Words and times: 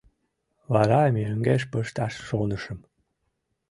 Вара 0.73 1.01
мӧҥгеш 1.15 1.63
пышташ 1.71 2.13
шонышым. 2.27 2.79